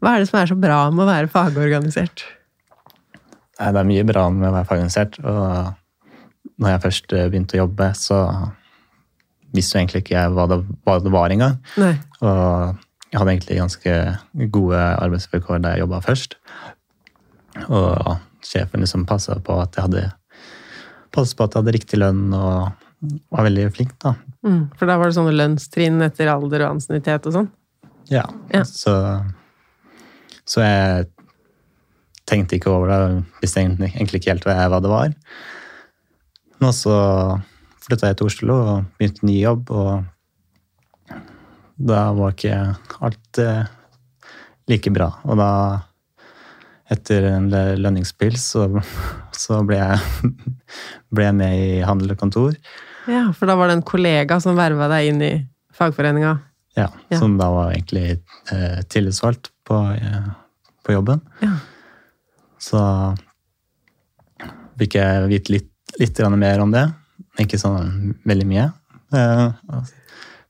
[0.03, 2.25] Hva er det som er så bra med å være fagorganisert?
[3.55, 5.19] Nei, det er mye bra med å være fagorganisert.
[5.23, 8.19] Og når jeg først eh, begynte å jobbe, så
[9.55, 11.57] visste jo egentlig ikke jeg hva det, hva det var engang.
[11.79, 13.97] Og jeg hadde egentlig ganske
[14.51, 16.37] gode arbeidsvilkår da jeg jobba først.
[17.69, 18.15] Og
[18.45, 20.09] sjefen liksom passa på at jeg hadde
[21.15, 22.73] passet på at jeg hadde riktig lønn og
[23.31, 24.15] var veldig flink, da.
[24.45, 27.49] Mm, for da var det sånne lønnstrinn etter alder og ansiennitet og sånn?
[28.11, 28.25] Ja.
[28.51, 28.63] Ja.
[28.67, 28.93] Så,
[30.45, 31.07] så jeg
[32.29, 33.23] tenkte ikke over det.
[33.43, 35.13] Visste egentlig, ikke helt hva det var.
[36.63, 36.95] Nå så
[37.85, 40.05] flytta jeg til Oslo og begynte ny jobb, og
[41.75, 42.55] da var ikke
[43.05, 43.65] alt eh,
[44.71, 45.11] like bra.
[45.27, 45.49] Og da,
[46.95, 48.65] etter en lønningspils, så,
[49.35, 50.33] så ble, jeg,
[51.15, 52.55] ble jeg med i handel og kontor.
[53.11, 55.33] Ja, for da var det en kollega som verva deg inn i
[55.75, 56.37] fagforeninga.
[56.75, 57.19] Ja, Ja.
[57.21, 58.17] Som da var egentlig
[58.51, 60.25] eh, tillitsvalgt på, eh,
[60.83, 61.21] på jobben.
[61.43, 61.53] Ja.
[62.65, 62.81] Så
[64.79, 66.87] fikk jeg vite litt, litt mer om det.
[67.43, 68.69] Ikke sånn veldig mye.
[69.13, 69.83] Så,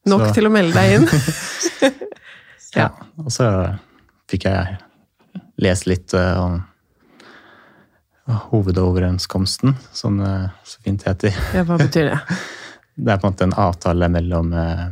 [0.10, 1.10] Nok til å melde deg inn.
[2.76, 2.90] Ja.
[3.24, 3.48] Og så
[4.28, 4.78] fikk jeg
[5.64, 6.60] lese litt eh, om
[8.52, 10.34] hovedoverenskomsten, som det
[10.68, 11.36] så fint heter.
[11.56, 12.20] Ja, hva betyr det?
[12.96, 14.86] Det er på en måte en avtale mellom eh,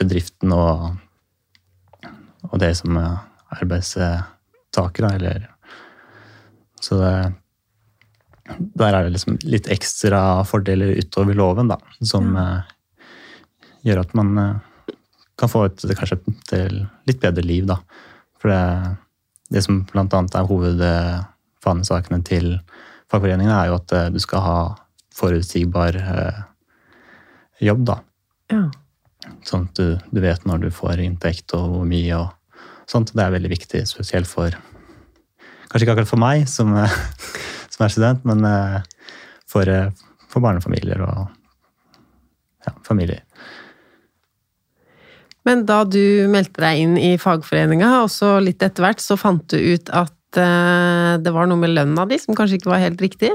[0.00, 0.94] bedriften og,
[2.48, 3.18] og det som er
[3.58, 5.44] arbeidstaker, da, eller
[6.82, 7.14] Så det,
[8.74, 12.72] der er det liksom litt ekstra fordeler utover loven, da, som eh,
[13.86, 14.96] gjør at man uh,
[15.38, 16.54] kan få et kanskje et
[17.08, 17.78] litt bedre liv, da.
[18.42, 18.96] For det,
[19.54, 22.54] det som annet er hovedfanesakene til
[23.10, 24.58] fagforeningene, er jo at uh, du skal ha
[25.12, 25.98] forutsigbar
[27.60, 27.98] jobb, da.
[28.48, 28.62] Ja.
[29.46, 32.30] Sånn at du, du vet når du får inntekt og hvor mye og
[32.88, 33.12] sånt.
[33.12, 34.56] Det er veldig viktig, spesielt for
[35.72, 36.74] Kanskje ikke akkurat for meg som,
[37.72, 38.80] som er student, men eh,
[39.48, 39.88] for, eh,
[40.28, 41.30] for barnefamilier og
[42.66, 43.22] ja, familier.
[45.48, 49.42] Men da du meldte deg inn i fagforeninga, og så litt etter hvert, så fant
[49.48, 53.00] du ut at eh, det var noe med lønna di som kanskje ikke var helt
[53.02, 53.32] riktig?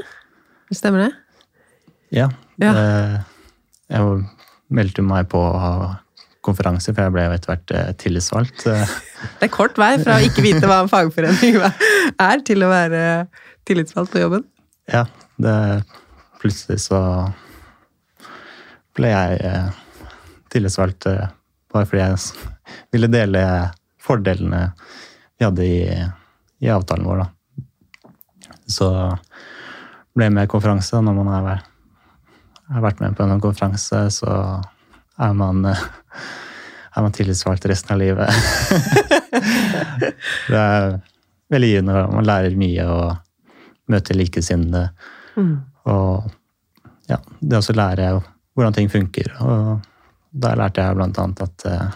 [0.70, 1.14] Stemmer det?
[2.14, 2.30] Ja.
[2.62, 2.72] Ja.
[3.92, 4.22] jeg
[4.74, 5.74] meldte meg på å
[6.48, 8.66] konferanse, for jeg ble jo etter hvert eh, tillitsvalgt.
[8.72, 8.96] eh,
[9.40, 13.02] Det er kort vei fra å ikke vite hva en fagforening er, til å være
[13.68, 14.48] tillitsvalgt på jobben.
[14.92, 15.06] Ja,
[15.42, 15.58] det
[16.38, 17.00] Plutselig så
[18.94, 19.72] ble jeg eh,
[20.54, 21.08] tillitsvalgt
[21.74, 22.20] bare fordi jeg
[22.94, 23.42] ville dele
[24.06, 24.68] fordelene
[25.38, 25.82] vi hadde i,
[26.62, 27.66] i avtalen vår, da.
[28.70, 28.88] Så
[30.18, 31.02] ble jeg med i konferanse.
[31.04, 34.32] Når man har vært med på en konferanse, så
[35.18, 35.84] er man, eh,
[36.96, 38.30] er man tillitsvalgt resten av livet.
[40.52, 40.98] det er
[41.54, 42.02] veldig givende.
[42.14, 43.08] Man lærer mye og
[43.92, 44.90] møter likesinnede.
[45.38, 45.56] Mm.
[45.90, 46.10] Og
[47.10, 48.26] ja, det også lærer jeg
[48.58, 49.28] hvordan ting funker.
[49.42, 49.80] Og
[50.38, 51.88] da lærte jeg blant annet at eh,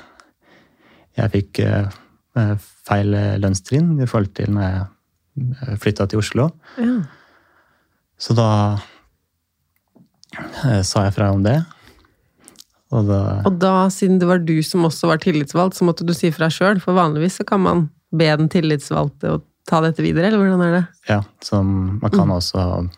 [1.22, 2.58] jeg fikk eh,
[2.88, 3.10] feil
[3.44, 6.46] lønnstrinn i forhold til når jeg flytta til Oslo.
[6.80, 6.94] Ja.
[8.22, 8.50] Så da
[10.88, 11.58] sa jeg fra om det.
[12.92, 16.14] Og da Og da, siden det var du som også var tillitsvalgt, så måtte du
[16.16, 16.82] si fra sjøl?
[16.84, 20.74] For vanligvis så kan man be den tillitsvalgte å ta dette videre, eller hvordan er
[20.76, 20.84] det?
[21.08, 22.90] Ja, så man kan også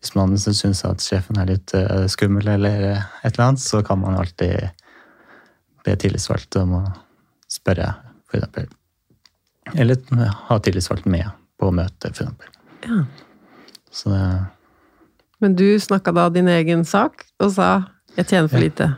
[0.00, 2.84] Hvis man syns at sjefen er litt eh, skummel eller
[3.20, 4.70] et eller annet, så kan man alltid
[5.84, 6.80] be tillitsvalgte om å
[7.52, 7.90] spørre,
[8.24, 8.70] for eksempel.
[9.76, 10.00] Eller
[10.48, 11.28] ha tillitsvalgte med
[11.60, 12.48] på møtet, for eksempel.
[12.86, 13.02] Ja.
[13.92, 14.24] Så det
[15.40, 17.84] Men du snakka da din egen sak, og sa
[18.16, 18.96] 'jeg tjener for lite'.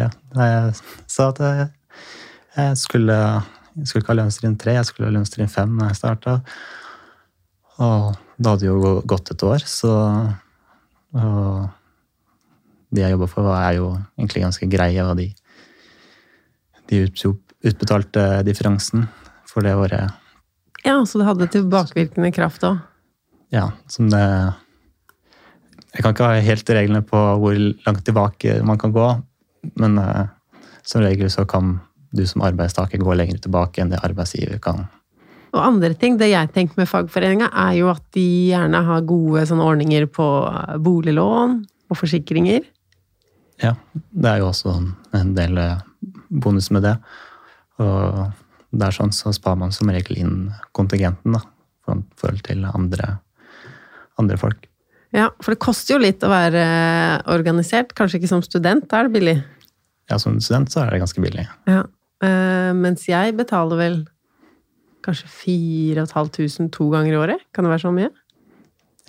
[0.00, 0.08] Ja.
[0.36, 0.76] Jeg
[1.10, 5.76] sa at jeg, skulle jeg skulle ikke ha lønnstrinn tre, jeg skulle ha lønnstrinn fem
[5.78, 6.38] når jeg starta.
[7.82, 9.92] Og da hadde jo gått et år, så
[11.12, 11.68] Og
[12.92, 15.26] de jeg jobba for, er jo egentlig ganske greie, og de,
[16.88, 17.02] de
[17.68, 19.06] utbetalte differansen
[19.48, 20.12] for det året.
[20.84, 22.80] Ja, så det hadde tilbakevirkende kraft òg.
[23.52, 24.22] Ja, som det
[25.92, 29.08] Jeg kan ikke ha helt reglene på hvor langt tilbake man kan gå,
[29.78, 30.26] men eh,
[30.86, 31.78] som regel så kan
[32.12, 34.84] du som arbeidstaker gå lenger tilbake enn det arbeidsgiver kan.
[35.52, 39.44] Og andre ting, det jeg tenker med fagforeninga, er jo at de gjerne har gode
[39.48, 40.26] sånne ordninger på
[40.84, 41.58] boliglån
[41.92, 42.64] og forsikringer.
[43.62, 44.74] Ja, det er jo også
[45.16, 45.82] en del eh,
[46.32, 46.96] bonus med det.
[47.82, 48.22] Og
[48.72, 50.36] det er sånn så sparer man som regel inn
[50.76, 51.42] kontingenten, da,
[51.92, 53.16] i forhold til andre,
[54.20, 54.71] andre folk.
[55.12, 56.62] Ja, for det koster jo litt å være
[57.32, 57.92] organisert.
[57.96, 59.36] Kanskje ikke som student, da er det billig.
[60.10, 61.44] Ja, som student så er det ganske billig.
[61.68, 61.82] Ja.
[62.22, 63.96] Uh, mens jeg betaler vel
[65.02, 67.44] kanskje 4500 to ganger i året.
[67.52, 68.08] Kan det være så mye?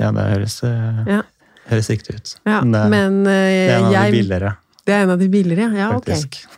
[0.02, 1.22] Ja, det høres, uh, Ja.
[1.70, 2.36] høres riktig ut.
[2.50, 5.20] Ja, Men det, men det eh, er en av de billigere, Det er en av
[5.20, 5.90] de billigere, ja.
[5.96, 6.10] ok.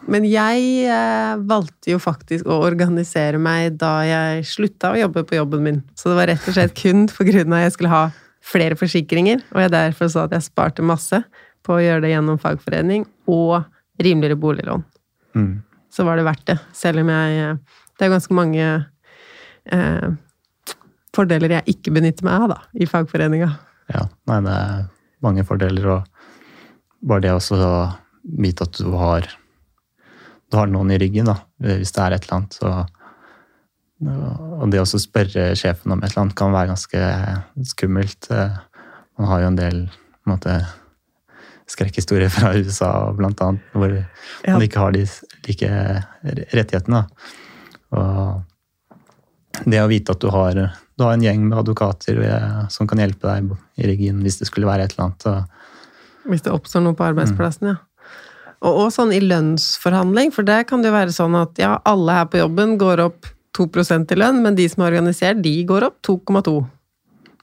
[0.10, 5.38] Men jeg eh, valgte jo faktisk å organisere meg da jeg slutta å jobbe på
[5.38, 5.84] jobben min.
[5.94, 7.44] Så det var rett og slett kun pga.
[7.44, 8.08] at jeg skulle ha
[8.46, 11.22] flere forsikringer, og jeg derfor sa at jeg sparte masse
[11.66, 13.64] på å gjøre det gjennom fagforening og
[14.02, 14.84] rimeligere boliglån.
[15.36, 15.54] Mm.
[15.92, 17.58] Så var det verdt det, selv om jeg
[17.96, 18.64] Det er ganske mange
[19.72, 20.08] eh,
[21.16, 23.48] fordeler jeg ikke benytter meg av, da, i fagforeninga.
[23.94, 24.82] Ja, nei, det er
[25.24, 27.72] mange fordeler, og bare det også å
[28.44, 29.30] vite at du har,
[30.52, 32.60] du har noen i ryggen, da, hvis det er et eller annet.
[32.60, 32.74] Så,
[34.06, 37.02] og det å spørre sjefen om et eller annet kan være ganske
[37.72, 38.30] skummelt.
[39.18, 40.56] Man har jo en del på en måte,
[41.72, 43.94] skrekkhistorier fra USA, blant annet, hvor
[44.46, 44.54] Ja.
[44.54, 45.06] man ikke har de
[45.48, 45.70] like
[46.54, 47.06] rettighetene.
[47.96, 48.44] Og
[49.65, 50.54] det å vite at du har,
[50.98, 54.50] du har en gjeng med advokater eh, som kan hjelpe deg i ryggen hvis det
[54.50, 55.50] skulle være et eller annet.
[56.30, 57.78] Hvis det oppstår noe på arbeidsplassen, ja.
[58.65, 62.15] Og, og sånn i lønnsforhandling, for der kan det jo være sånn at ja, alle
[62.18, 65.88] her på jobben går opp 2% i lønn, men de som er organisert, de går
[65.88, 66.56] opp 2,2.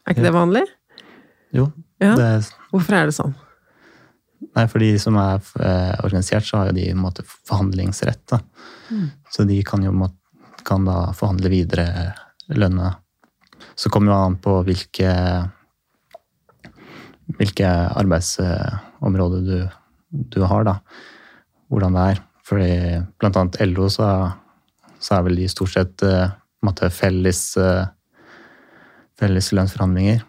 [0.07, 0.31] Er ikke Ja.
[0.31, 0.62] det vanlig?
[1.55, 2.14] jo, Ja.
[2.16, 3.35] det, Hvorfor er det sånn?
[4.57, 8.27] nei, for de som er eh, organisert, så har jo de en måte forhandlingsrett.
[8.29, 8.40] Da.
[9.31, 9.92] Så de kan jo
[10.64, 12.14] kan da forhandle videre
[12.48, 12.96] lønna.
[13.77, 15.51] Så kommer jo an på hvilke
[17.38, 19.68] hvilke arbeidsområder du,
[20.35, 20.75] du har, da.
[21.72, 22.20] Hvordan det er.
[22.44, 22.70] Fordi
[23.22, 24.09] blant annet LO, så,
[25.03, 26.31] så er vel de stort sett eh,
[26.62, 27.87] måte felles, eh,
[29.19, 30.23] felles lønnsforhandlinger.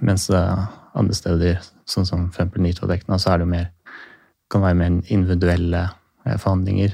[0.00, 0.64] Mens eh,
[0.96, 2.36] andre steder, sånn som f.eks.
[2.36, 3.68] eksempel Nitrodekna, så er det jo mer
[4.52, 5.86] kan være mer individuelle
[6.26, 6.92] forhandlinger.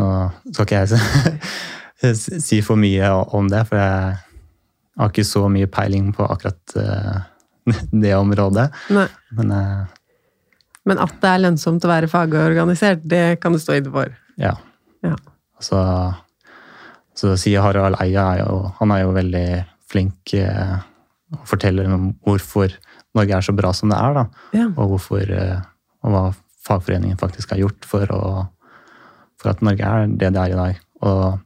[0.00, 0.06] Nå
[0.52, 4.16] skal ikke jeg si- for mye om det, for jeg
[4.96, 6.76] har ikke så mye peiling på akkurat
[8.04, 8.70] det området.
[8.88, 9.52] Men
[10.86, 14.12] Men at det er lønnsomt å være fagorganisert, det kan du stå inne for.
[14.40, 14.54] ja.
[15.04, 15.14] Ja.
[15.60, 15.78] Så,
[17.16, 19.46] så sier Harald Eia er jo, han er jo veldig
[19.90, 20.76] flink eh,
[21.34, 22.74] og forteller om hvorfor
[23.16, 24.14] Norge er så bra som det er.
[24.18, 24.24] da.
[24.56, 24.66] Ja.
[24.76, 25.60] Og, hvorfor, eh,
[26.04, 26.24] og hva
[26.66, 28.44] fagforeningen faktisk har gjort for, å,
[29.40, 30.80] for at Norge er det det er i dag.
[31.06, 31.38] Og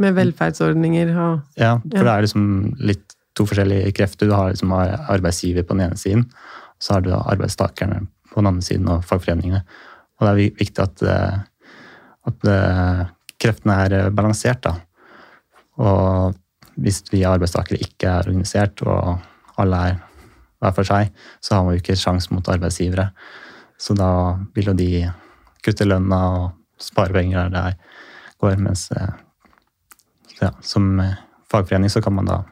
[0.00, 2.02] Med velferdsordninger og Ja, for Ja.
[2.02, 2.46] det er liksom
[2.80, 4.26] litt to forskjellige krefter.
[4.28, 8.48] Du har liksom arbeidsgiver på den ene siden, og så har du arbeidstakerne på den
[8.50, 9.62] andre siden, og fagforeningene.
[10.16, 11.38] Og det er viktig at, eh,
[12.26, 13.04] at eh,
[13.40, 14.74] kreftene er eh, balansert, da.
[15.82, 16.36] Og
[16.80, 19.98] hvis vi arbeidstakere ikke er organisert, og alle er
[20.62, 23.10] hver for seg, så har man jo ikke sjanse mot arbeidsgivere.
[23.80, 24.10] Så da
[24.56, 24.90] vil jo de
[25.64, 26.46] kutte lønna og
[26.80, 27.94] spare penger der det
[28.42, 29.14] går, mens eh,
[30.40, 31.00] ja, som
[31.50, 32.42] fagforening så kan man da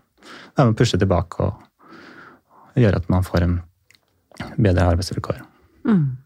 [0.56, 3.58] ja, pushe tilbake og gjøre at man får en
[4.56, 5.42] bedre arbeidsvilkår.
[5.84, 6.23] mm.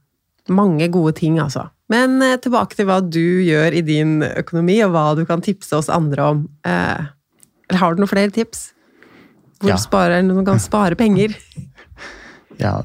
[0.48, 1.66] Mange gode ting, altså.
[1.92, 5.76] Men eh, tilbake til hva du gjør i din økonomi, og hva du kan tipse
[5.76, 6.42] oss andre om.
[6.68, 7.08] Eh,
[7.78, 8.70] har du noen flere tips?
[9.58, 9.76] Hvor Ja.
[9.80, 11.34] sparer man kan spare penger?
[12.58, 12.80] Ja,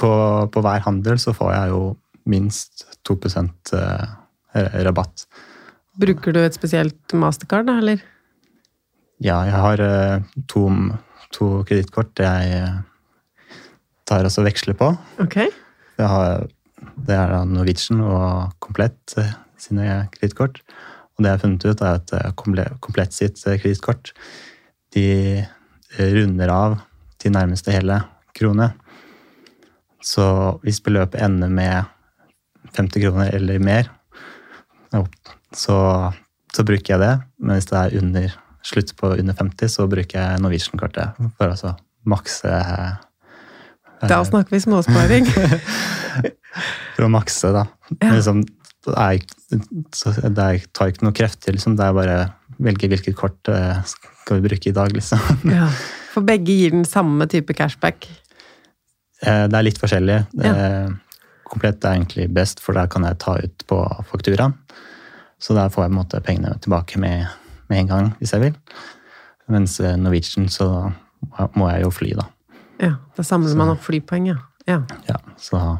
[0.00, 0.10] på,
[0.48, 1.80] på hver handel så får jeg jo
[2.24, 3.18] minst 2
[3.76, 5.26] eh, rabatt.
[6.00, 8.00] Bruker du et spesielt mastercard, da, eller?
[9.20, 10.64] Ja, jeg har eh, to,
[11.36, 12.64] to kredittkort jeg
[14.08, 14.88] tar og veksler på.
[15.20, 15.36] Ok.
[15.98, 16.46] Jeg har,
[16.78, 20.60] det er da Norwegian og Komplett eh, sine kredittkort.
[21.16, 22.34] Og det jeg har funnet ut, er at eh,
[22.80, 24.12] Komplett sitt eh, kredittkort
[24.94, 25.06] de
[25.98, 26.78] runder av
[27.20, 27.98] til nærmeste hele
[28.36, 28.70] krone.
[30.04, 30.24] Så
[30.62, 31.88] hvis beløpet ender med
[32.76, 33.88] 50 kroner eller mer,
[35.56, 35.78] så,
[36.54, 37.14] så bruker jeg det.
[37.40, 41.56] Men hvis det er under, slutt på under 50, så bruker jeg Norwegian-kortet for å
[41.56, 41.74] altså
[42.08, 42.52] makse
[44.06, 45.26] Da snakker vi småsparing.
[46.94, 47.64] for å makse, da.
[47.98, 48.12] Ja.
[48.14, 48.44] Liksom,
[48.94, 49.18] er,
[49.92, 51.76] tar ikke noe krefter, liksom.
[51.78, 52.18] Det er bare
[52.62, 55.22] velge hvilket kort eh, skal vi bruke i dag, liksom.
[55.58, 55.68] ja.
[56.14, 58.08] For begge gir den samme type cashback.
[59.22, 60.22] Eh, Det er litt forskjellig.
[60.42, 60.54] Ja.
[60.54, 60.96] Eh,
[61.48, 63.76] Komplett er egentlig best, for der kan jeg ta ut på
[64.10, 64.52] fakturaen.
[65.40, 67.24] Så der får jeg måte pengene tilbake med,
[67.70, 68.58] med en gang, hvis jeg vil.
[69.48, 70.66] Mens eh, Norwegian så
[71.56, 72.26] må jeg jo fly, da.
[72.80, 74.36] Ja, Da samler Så- man opp flypoeng, ja.
[74.66, 74.82] ja.
[75.08, 75.78] Ja, så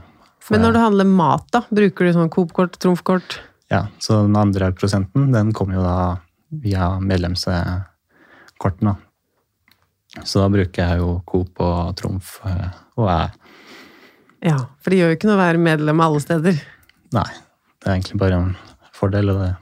[0.51, 1.61] Men når du handler mat, da?
[1.71, 3.39] Bruker du sånn Coop-kort, trumfkort?
[3.71, 6.17] ja, så den andre prosenten, den kommer jo da
[6.51, 8.97] via medlemskortene.
[10.25, 13.31] Så da bruker jeg jo Coop og Trumf eh, og jeg
[14.49, 16.61] Ja, for det gjør jo ikke noe å være medlem alle steder.
[17.13, 17.29] Nei,
[17.83, 18.57] det er egentlig bare en
[18.95, 19.57] fordel, og det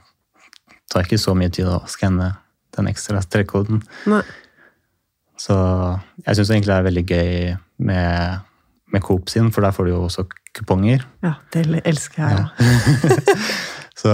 [0.89, 2.37] tar ikke så mye tid å skanne
[2.77, 3.81] den ekstra strekkoden.
[4.05, 4.21] Nei.
[5.37, 5.55] Så
[6.25, 7.55] jeg syns egentlig det er veldig gøy
[7.87, 8.45] med,
[8.93, 10.25] med Coop sin, for der får du jo også
[10.57, 11.05] kuponger.
[11.25, 13.27] Ja, det elsker jeg jo.
[14.01, 14.13] Så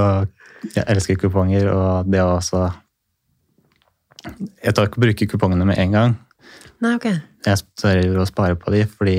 [0.76, 2.70] jeg elsker kuponger, og det å også
[4.64, 6.14] Jeg tar ikke å bruke kupongene med en gang.
[6.84, 7.10] Nei, ok.
[7.44, 9.18] Jeg tør å spare på de, fordi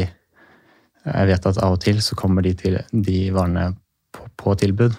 [1.04, 3.74] jeg vet at av og til så kommer de, til, de varene
[4.12, 4.96] på, på tilbud.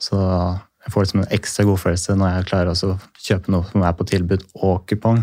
[0.00, 3.96] Så jeg får liksom en ekstra godfølelse når jeg klarer å kjøpe noe som er
[3.98, 5.20] på tilbud og kupong.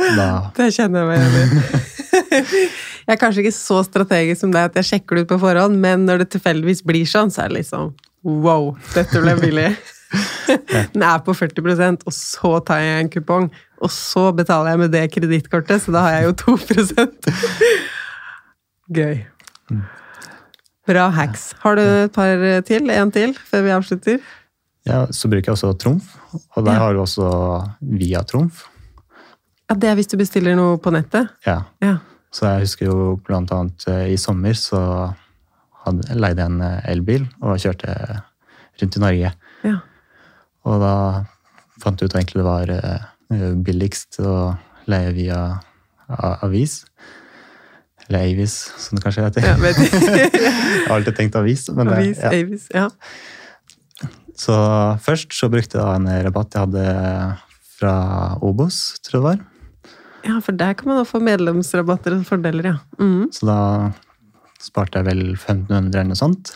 [0.00, 2.64] Da, Det kjenner jeg meg igjen i.
[3.10, 5.74] Jeg er kanskje ikke så strategisk som deg at jeg sjekker det ut på forhånd,
[5.82, 7.88] men når det tilfeldigvis blir sånn, så er det liksom
[8.22, 9.70] wow, dette ble billig.
[10.92, 13.48] Den er på 40% og så tar jeg en kupong,
[13.82, 17.30] og så betaler jeg med det kredittkortet, så da har jeg jo 2%
[19.00, 19.20] Gøy.
[20.90, 21.50] Bra hacks.
[21.64, 22.90] Har du et par til?
[22.94, 24.22] En til, før vi avslutter?
[24.88, 26.14] ja, så bruker jeg også Trumf,
[26.56, 27.26] og der har du også
[27.80, 28.64] Via Trumf.
[29.70, 31.30] Ja, Det er hvis du bestiller noe på nettet?
[31.46, 31.60] Ja.
[31.84, 31.98] Ja.
[32.34, 34.80] Så jeg husker jo blant annet eh, i sommer så
[35.84, 37.94] hadde, leide jeg en eh, elbil og kjørte
[38.82, 39.32] rundt i Norge.
[39.66, 39.76] ja.
[40.68, 40.94] Og da
[41.80, 44.34] fant jeg ut egentlig det var eh, billigst å
[44.90, 45.38] leie via
[46.44, 46.82] avis.
[48.08, 49.46] Eller Avis, som det kanskje heter.
[49.46, 49.84] ja vet du.
[50.18, 50.50] jeg
[50.88, 51.68] har alltid tenkt avis.
[51.72, 52.32] Men det, Avis, ja.
[52.34, 52.88] Avis, ja.
[54.40, 54.56] Så
[55.04, 56.84] først så brukte jeg da en rabatt jeg hadde
[57.78, 57.94] fra
[58.44, 59.46] Obos, tror jeg det var.
[60.26, 62.76] Ja, for der kan man også få medlemsrabatter og fordeler, ja.
[63.00, 63.30] Mm.
[63.32, 63.60] Så da
[64.60, 66.52] sparte jeg vel 1500 eller noe sånt.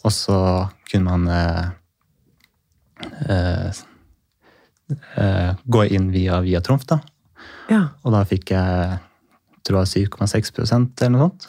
[0.00, 0.38] Og så
[0.88, 1.66] kunne man eh,
[3.28, 3.80] eh,
[5.20, 7.00] eh, gå inn via, via Trumf, da.
[7.70, 7.84] Ja.
[8.04, 8.98] Og da fikk jeg
[9.66, 11.48] tror jeg 7,6 eller noe sånt.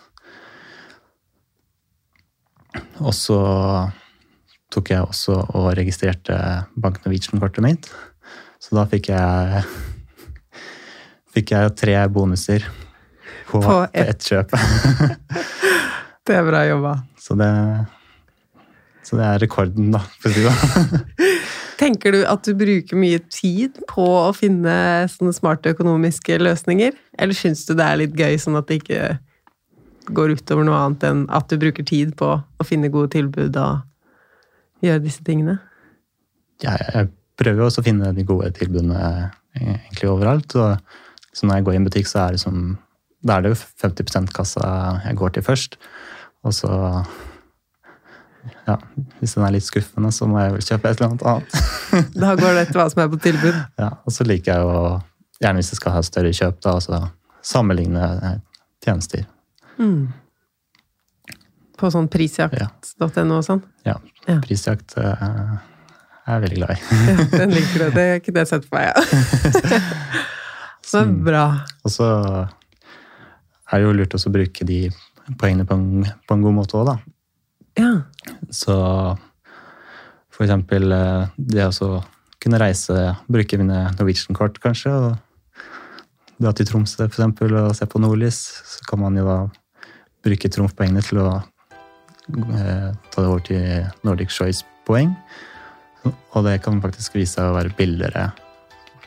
[3.02, 3.40] Og så
[4.72, 6.36] tok jeg også og registrerte
[6.80, 7.90] Bank Norwegian-kortet mitt.
[8.62, 9.64] Så da fikk jeg
[11.36, 12.66] fikk jeg tre bonuser
[13.50, 14.16] på, På ett.
[14.16, 14.56] et kjøp.
[16.28, 16.92] Det er bra jobba.
[17.18, 17.48] Så det,
[19.04, 20.04] så det er rekorden, da.
[20.22, 21.30] For å si det.
[21.82, 24.76] Tenker du at du bruker mye tid på å finne
[25.10, 26.94] sånne smarte økonomiske løsninger?
[27.18, 29.16] Eller syns du det er litt gøy, sånn at det ikke
[30.14, 33.82] går utover noe annet enn at du bruker tid på å finne gode tilbud og
[34.86, 35.58] gjøre disse tingene?
[36.62, 37.10] jeg, jeg
[37.42, 39.02] prøver også å finne de gode tilbudene
[39.58, 40.54] egentlig overalt.
[40.54, 40.78] Og
[41.34, 42.78] så når jeg går i en butikk, så er det, som,
[43.24, 44.64] da er det jo 50% kassa
[45.06, 45.78] jeg går til først.
[46.44, 46.72] Og så
[48.66, 48.76] ja,
[49.20, 51.50] Hvis den er litt skuffende, så må jeg vel kjøpe et eller annet annet.
[52.24, 53.58] Da går det etter hva som er på tilbud.
[53.80, 54.96] Ja, og så liker jeg jo,
[55.44, 57.02] gjerne hvis jeg skal ha større kjøp, da, altså
[57.46, 58.36] sammenligne eh,
[58.86, 59.24] tjenester.
[59.82, 60.10] Mm.
[61.82, 63.64] På sånn prisjakt.no og sånn?
[63.88, 63.98] Ja,
[64.28, 64.36] Ja.
[64.44, 66.82] prisjakt eh, er jeg veldig glad i.
[67.10, 67.88] Ja, den liker du.
[67.96, 69.82] Det er ikke det jeg har sett for meg, ja.
[70.86, 71.46] Så bra.
[71.86, 72.08] Og så
[73.72, 74.84] er det jo lurt å bruke de
[75.40, 76.98] poengene på en, på en god måte òg, da.
[77.80, 77.92] Ja.
[78.52, 78.76] Så
[80.32, 82.02] for eksempel eh, det å
[82.42, 85.62] kunne reise, bruke mine Norwegian-kort kanskje, og
[86.42, 89.40] dra til Tromsø for eksempel, og se på nordlys, så kan man jo da
[90.26, 95.14] bruke trumfpoengene til å eh, ta det over til Nordic Choice-poeng.
[96.10, 98.32] Og det kan faktisk vise seg å være billigere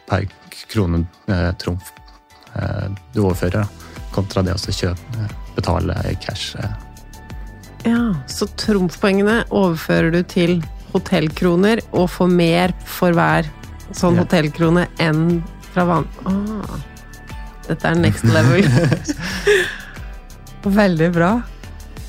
[0.09, 0.27] per
[0.71, 1.93] krone eh, trumf
[2.57, 3.67] eh, du overfører,
[4.15, 6.55] kontra det å kjøpe, betale i cash.
[6.59, 6.73] Eh.
[7.91, 10.63] Ja, Så trumfpoengene overfører du til
[10.95, 13.49] hotellkroner og får mer for hver
[13.93, 14.23] sånn Ja.
[14.25, 15.43] hotellkrone enn
[15.75, 16.79] fra vann Ah,
[17.67, 18.63] dette er next level.
[20.65, 21.33] Veldig bra.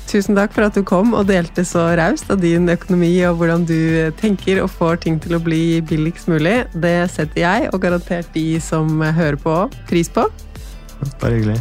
[0.06, 3.66] Tusen takk for at du kom og delte så raust av din økonomi og hvordan
[3.66, 3.78] du
[4.20, 6.60] tenker og får ting til å bli billigst mulig.
[6.72, 9.58] Det setter jeg, og garantert de som hører på,
[9.90, 10.28] pris på.
[11.18, 11.58] Bare hyggelig.